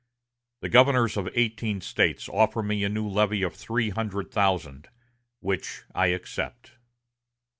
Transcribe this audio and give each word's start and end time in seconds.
The 0.61 0.69
governors 0.69 1.15
of 1.15 1.29
eighteen 1.35 1.79
States 1.79 2.27
offer 2.27 2.63
me 2.63 2.83
a 2.83 2.89
new 2.89 3.07
levy 3.07 3.43
of 3.43 3.53
three 3.53 3.91
hundred 3.91 4.31
thousand, 4.31 4.87
which 5.41 5.83
I 5.93 6.07
accept." 6.07 6.71